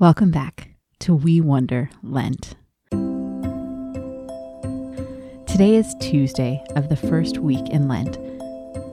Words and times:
Welcome 0.00 0.30
back 0.30 0.70
to 1.00 1.14
We 1.14 1.42
Wonder 1.42 1.90
Lent. 2.02 2.56
Today 5.46 5.76
is 5.76 5.94
Tuesday 6.00 6.64
of 6.74 6.88
the 6.88 6.96
first 6.96 7.36
week 7.36 7.68
in 7.68 7.86
Lent, 7.86 8.16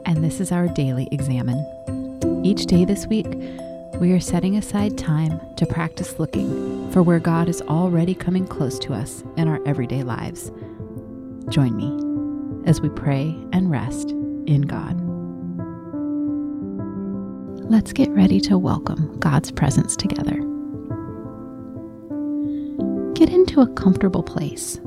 and 0.05 0.21
this 0.21 0.41
is 0.41 0.51
our 0.51 0.67
daily 0.67 1.07
examen. 1.13 1.65
Each 2.43 2.65
day 2.65 2.83
this 2.83 3.07
week, 3.07 3.25
we 4.01 4.11
are 4.11 4.19
setting 4.19 4.57
aside 4.57 4.97
time 4.97 5.39
to 5.55 5.65
practice 5.65 6.19
looking 6.19 6.91
for 6.91 7.01
where 7.01 7.19
God 7.19 7.47
is 7.47 7.61
already 7.61 8.13
coming 8.13 8.45
close 8.45 8.77
to 8.79 8.93
us 8.93 9.23
in 9.37 9.47
our 9.47 9.65
everyday 9.65 10.03
lives. 10.03 10.51
Join 11.47 11.77
me 11.77 12.69
as 12.69 12.81
we 12.81 12.89
pray 12.89 13.33
and 13.53 13.71
rest 13.71 14.09
in 14.09 14.63
God. 14.63 14.99
Let's 17.71 17.93
get 17.93 18.09
ready 18.09 18.41
to 18.41 18.57
welcome 18.57 19.17
God's 19.19 19.53
presence 19.53 19.95
together. 19.95 20.46
Get 23.17 23.29
into 23.29 23.61
a 23.61 23.73
comfortable 23.73 24.21
place. 24.21 24.79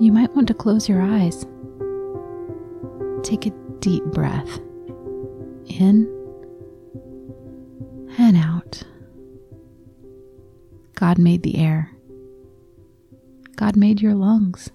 You 0.00 0.10
might 0.10 0.34
want 0.34 0.48
to 0.48 0.54
close 0.54 0.88
your 0.88 1.02
eyes. 1.02 1.44
Take 3.22 3.44
a 3.44 3.50
deep 3.80 4.02
breath 4.04 4.58
in 5.66 6.08
and 8.16 8.38
out. 8.38 8.84
God 10.94 11.18
made 11.18 11.42
the 11.42 11.58
air. 11.58 11.90
God 13.56 13.76
made 13.76 14.00
your 14.00 14.14
lungs. 14.14 14.70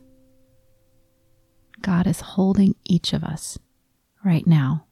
God 1.81 2.05
is 2.05 2.19
holding 2.21 2.75
each 2.83 3.11
of 3.11 3.23
us 3.23 3.57
right 4.23 4.45
now. 4.45 4.85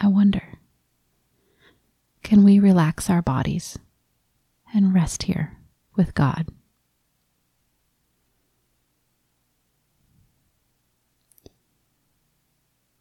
I 0.00 0.08
wonder 0.08 0.42
can 2.24 2.42
we 2.42 2.58
relax 2.58 3.08
our 3.08 3.22
bodies? 3.22 3.78
And 4.74 4.94
rest 4.94 5.24
here 5.24 5.58
with 5.96 6.14
God. 6.14 6.46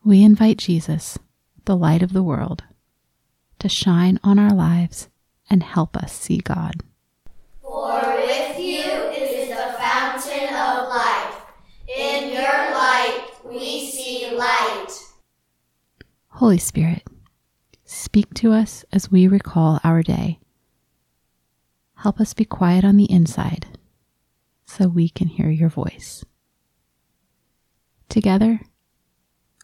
We 0.03 0.23
invite 0.23 0.57
Jesus, 0.57 1.19
the 1.65 1.75
light 1.75 2.01
of 2.01 2.13
the 2.13 2.23
world, 2.23 2.63
to 3.59 3.67
shine 3.67 4.19
on 4.23 4.39
our 4.39 4.53
lives 4.53 5.09
and 5.49 5.61
help 5.61 5.97
us 5.97 6.13
see 6.13 6.37
God. 6.37 6.75
For 7.61 8.01
with 8.15 8.57
you 8.57 8.83
is 8.83 9.49
the 9.49 9.75
fountain 9.77 10.47
of 10.47 10.87
life. 10.87 11.35
In 11.93 12.31
your 12.31 12.41
light 12.41 13.27
we 13.43 13.91
see 13.91 14.33
light. 14.33 14.87
Holy 16.29 16.57
Spirit, 16.57 17.03
speak 17.83 18.33
to 18.35 18.53
us 18.53 18.85
as 18.93 19.11
we 19.11 19.27
recall 19.27 19.81
our 19.83 20.01
day 20.01 20.39
Help 21.97 22.19
us 22.19 22.33
be 22.33 22.45
quiet 22.45 22.85
on 22.85 22.95
the 22.97 23.11
inside 23.11 23.65
so 24.65 24.87
we 24.87 25.09
can 25.09 25.27
hear 25.27 25.49
your 25.49 25.69
voice. 25.69 26.23
Together, 28.07 28.61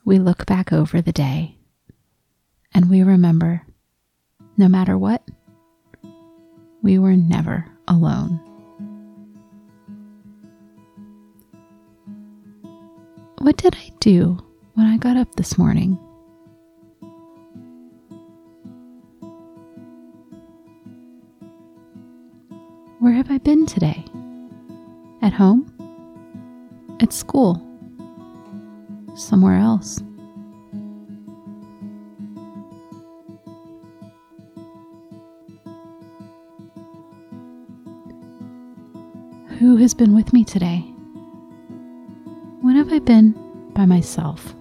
we 0.04 0.20
look 0.20 0.46
back 0.46 0.74
over 0.74 1.02
the 1.02 1.12
day 1.12 1.58
and 2.74 2.90
we 2.90 3.04
remember 3.04 3.66
no 4.58 4.68
matter 4.68 4.98
what, 4.98 5.24
we 6.82 7.00
were 7.00 7.16
never 7.16 7.66
alone. 7.88 8.40
What 13.40 13.58
did 13.58 13.76
I 13.76 13.92
do 14.00 14.38
when 14.74 14.86
I 14.88 14.98
got 14.98 15.18
up 15.18 15.36
this 15.36 15.58
morning? 15.58 15.98
Been 23.44 23.66
today? 23.66 24.06
At 25.22 25.34
home? 25.34 25.68
At 27.02 27.12
school? 27.12 27.62
Somewhere 29.16 29.58
else? 29.58 30.02
Who 39.60 39.76
has 39.78 39.94
been 39.94 40.16
with 40.16 40.34
me 40.34 40.44
today? 40.46 40.80
When 42.62 42.76
have 42.76 42.92
I 42.94 43.00
been 43.00 43.34
by 43.74 43.86
myself? 43.86 44.56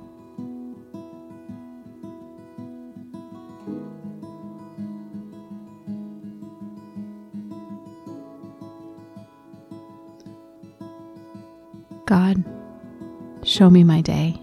God, 12.12 12.44
show 13.42 13.70
me 13.70 13.84
my 13.84 14.02
day. 14.02 14.38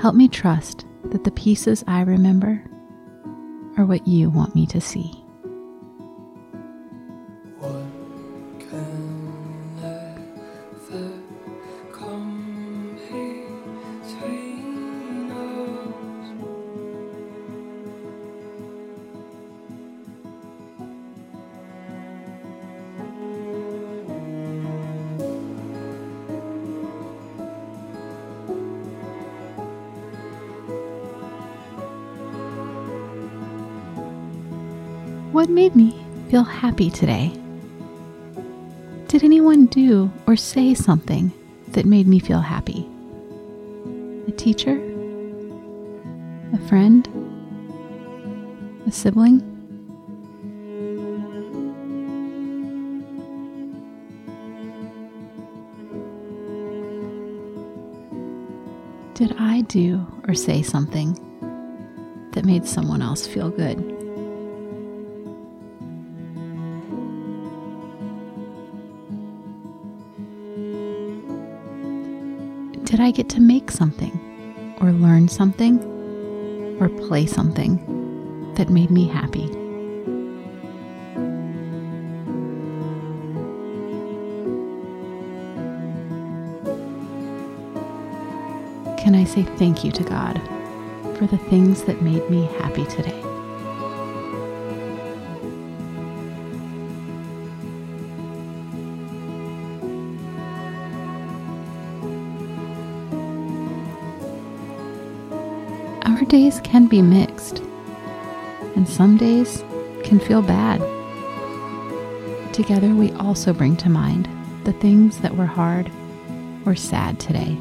Help 0.00 0.14
me 0.14 0.28
trust 0.28 0.86
that 1.10 1.24
the 1.24 1.30
pieces 1.30 1.84
I 1.86 2.00
remember 2.00 2.64
are 3.76 3.84
what 3.84 4.08
you 4.08 4.30
want 4.30 4.54
me 4.54 4.64
to 4.68 4.80
see. 4.80 5.21
What 35.42 35.50
made 35.50 35.74
me 35.74 36.00
feel 36.30 36.44
happy 36.44 36.88
today? 36.88 37.32
Did 39.08 39.24
anyone 39.24 39.66
do 39.66 40.08
or 40.24 40.36
say 40.36 40.72
something 40.72 41.32
that 41.72 41.84
made 41.84 42.06
me 42.06 42.20
feel 42.20 42.38
happy? 42.38 42.88
A 44.28 44.30
teacher? 44.30 44.80
A 46.52 46.58
friend? 46.68 47.08
A 48.86 48.92
sibling? 48.92 49.40
Did 59.14 59.34
I 59.40 59.62
do 59.62 60.06
or 60.28 60.34
say 60.34 60.62
something 60.62 61.14
that 62.30 62.44
made 62.44 62.64
someone 62.64 63.02
else 63.02 63.26
feel 63.26 63.50
good? 63.50 64.01
Did 72.92 73.00
I 73.00 73.10
get 73.10 73.30
to 73.30 73.40
make 73.40 73.70
something, 73.70 74.76
or 74.78 74.92
learn 74.92 75.26
something, 75.26 75.78
or 76.78 76.90
play 76.90 77.24
something 77.24 78.52
that 78.56 78.68
made 78.68 78.90
me 78.90 79.06
happy? 79.06 79.46
Can 89.02 89.14
I 89.14 89.24
say 89.24 89.44
thank 89.56 89.84
you 89.84 89.90
to 89.92 90.04
God 90.04 90.38
for 91.16 91.26
the 91.26 91.38
things 91.48 91.84
that 91.84 92.02
made 92.02 92.28
me 92.28 92.44
happy 92.58 92.84
today? 92.84 93.22
Days 106.32 106.62
can 106.64 106.86
be 106.86 107.02
mixed, 107.02 107.58
and 108.74 108.88
some 108.88 109.18
days 109.18 109.62
can 110.02 110.18
feel 110.18 110.40
bad. 110.40 110.80
Together, 112.54 112.88
we 112.94 113.12
also 113.12 113.52
bring 113.52 113.76
to 113.76 113.90
mind 113.90 114.26
the 114.64 114.72
things 114.72 115.18
that 115.18 115.36
were 115.36 115.44
hard 115.44 115.92
or 116.64 116.74
sad 116.74 117.20
today. 117.20 117.54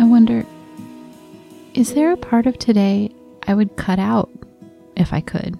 I 0.00 0.04
wonder 0.04 0.44
is 1.74 1.94
there 1.94 2.10
a 2.10 2.16
part 2.16 2.48
of 2.48 2.58
today 2.58 3.12
I 3.46 3.54
would 3.54 3.76
cut 3.76 4.00
out 4.00 4.28
if 4.96 5.12
I 5.12 5.20
could? 5.20 5.56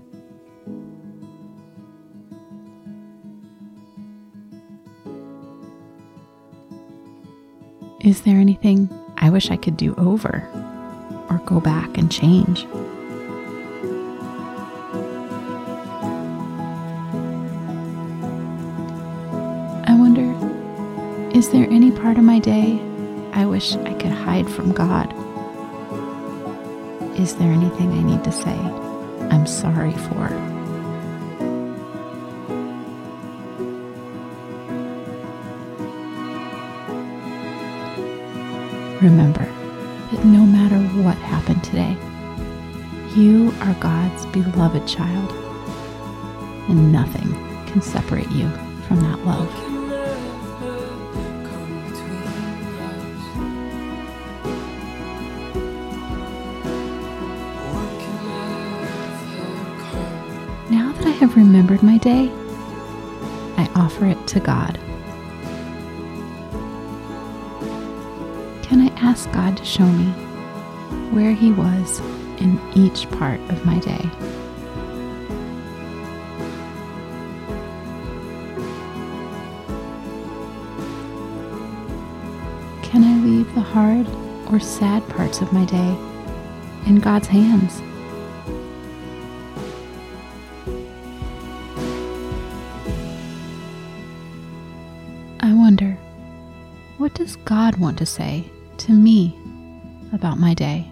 Is 8.01 8.23
there 8.23 8.39
anything 8.39 8.91
I 9.17 9.31
wish 9.31 9.49
I 9.53 9.57
could 9.57 9.77
do 9.77 9.95
over 9.95 10.72
or 11.33 11.39
go 11.47 11.61
back 11.61 11.97
and 11.97 12.13
change. 12.13 12.67
I 19.89 19.95
wonder, 19.95 20.29
is 21.37 21.51
there 21.51 21.67
any 21.71 21.91
part 21.91 22.19
of 22.19 22.25
my 22.25 22.39
day 22.39 22.81
I 23.33 23.47
wish 23.47 23.75
I 23.77 23.95
could 23.95 24.13
hide 24.13 24.51
from 24.51 24.73
God? 24.73 25.13
Is 27.19 27.37
there 27.37 27.53
anything 27.53 27.93
I 27.93 28.03
need 28.03 28.25
to 28.25 28.33
say 28.33 28.59
I'm 29.31 29.47
sorry 29.47 29.93
for? 29.93 30.29
Remember, 39.01 39.49
that 40.13 40.25
no 40.27 40.45
matter 40.45 40.79
what 41.03 41.17
happened 41.17 41.65
today, 41.65 41.97
you 43.17 43.53
are 43.61 43.73
God's 43.81 44.27
beloved 44.27 44.87
child, 44.87 45.33
and 46.69 46.93
nothing 46.93 47.33
can 47.67 47.81
separate 47.81 48.31
you 48.31 48.47
from 48.87 49.01
that 49.01 49.25
love. 49.25 49.49
Now 60.71 60.93
that 60.93 61.07
I 61.07 61.11
have 61.11 61.37
remembered 61.37 61.83
my 61.83 61.97
day, 61.97 62.31
I 63.57 63.67
offer 63.75 64.05
it 64.05 64.27
to 64.29 64.41
God. 64.41 64.79
Can 68.73 68.89
I 68.89 69.01
ask 69.03 69.31
God 69.33 69.59
to 69.59 69.65
show 69.67 69.85
me 69.85 70.07
where 71.13 71.35
He 71.35 71.53
was 71.53 72.01
in 72.41 72.59
each 72.75 73.07
part 73.11 73.39
of 73.51 73.67
my 73.67 73.79
day? 73.81 74.01
Can 82.83 83.05
I 83.05 83.23
leave 83.23 83.55
the 83.55 83.61
hard 83.61 84.09
or 84.51 84.59
sad 84.59 85.07
parts 85.11 85.43
of 85.43 85.53
my 85.53 85.67
day 85.67 85.95
in 86.87 86.99
God's 86.99 87.29
hands? 87.29 87.83
I 95.41 95.53
wonder, 95.53 95.99
what 96.97 97.13
does 97.13 97.37
God 97.37 97.77
want 97.77 97.99
to 97.99 98.07
say 98.07 98.51
to 98.83 98.93
me 98.93 99.37
about 100.13 100.39
my 100.39 100.55
day? 100.55 100.91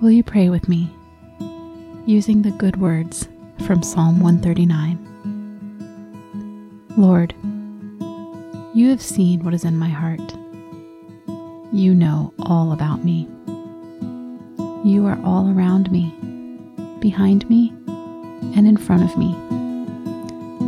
Will 0.00 0.10
you 0.10 0.22
pray 0.22 0.48
with 0.48 0.70
me 0.70 0.90
using 2.06 2.40
the 2.40 2.50
good 2.50 2.78
words 2.78 3.28
from 3.66 3.82
Psalm 3.82 4.20
139? 4.20 4.98
Lord, 6.96 7.34
you 8.74 8.88
have 8.88 9.02
seen 9.02 9.44
what 9.44 9.52
is 9.52 9.64
in 9.64 9.76
my 9.76 9.90
heart. 9.90 10.34
You 11.74 11.94
know 11.94 12.32
all 12.40 12.72
about 12.72 13.04
me. 13.04 13.28
You 14.82 15.06
are 15.06 15.18
all 15.24 15.50
around 15.50 15.92
me, 15.92 16.14
behind 17.04 17.46
me, 17.50 17.70
and 18.56 18.66
in 18.66 18.78
front 18.78 19.02
of 19.02 19.14
me. 19.18 19.36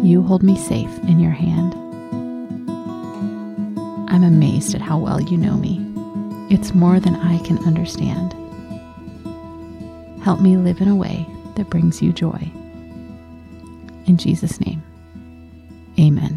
You 0.06 0.22
hold 0.22 0.42
me 0.42 0.54
safe 0.54 0.98
in 1.04 1.18
your 1.18 1.32
hand. 1.32 1.72
I'm 4.10 4.22
amazed 4.22 4.74
at 4.74 4.82
how 4.82 4.98
well 4.98 5.18
you 5.18 5.38
know 5.38 5.56
me. 5.56 5.80
It's 6.50 6.74
more 6.74 7.00
than 7.00 7.16
I 7.16 7.38
can 7.46 7.56
understand. 7.64 8.34
Help 10.22 10.42
me 10.42 10.58
live 10.58 10.82
in 10.82 10.88
a 10.88 10.94
way 10.94 11.26
that 11.54 11.70
brings 11.70 12.02
you 12.02 12.12
joy. 12.12 12.52
In 14.04 14.18
Jesus' 14.18 14.60
name, 14.60 14.82
amen. 15.98 16.35